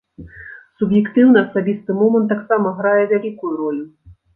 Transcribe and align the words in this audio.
Суб'ектыўны 0.79 1.39
асабісты 1.45 1.91
момант 2.01 2.27
таксама 2.35 2.77
грае 2.83 3.01
вялікую 3.17 3.51
ролю. 3.65 3.85